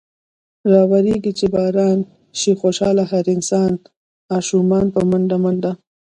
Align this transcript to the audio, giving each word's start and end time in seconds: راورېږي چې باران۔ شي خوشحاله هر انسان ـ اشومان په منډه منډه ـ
راورېږي 0.71 1.31
چې 1.39 1.45
باران۔ 1.55 1.99
شي 2.39 2.51
خوشحاله 2.61 3.03
هر 3.11 3.25
انسان 3.35 3.71
ـ 3.75 3.83
اشومان 4.39 4.85
په 4.95 5.01
منډه 5.09 5.37
منډه 5.43 5.71
ـ 5.75 5.77